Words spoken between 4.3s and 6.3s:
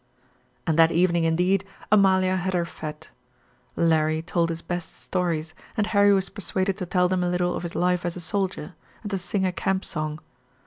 his best stories, and Harry was